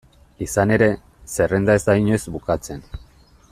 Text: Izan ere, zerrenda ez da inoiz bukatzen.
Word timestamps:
Izan 0.45 0.71
ere, 0.77 0.87
zerrenda 1.35 1.77
ez 1.81 1.85
da 1.91 1.97
inoiz 2.01 2.25
bukatzen. 2.39 2.85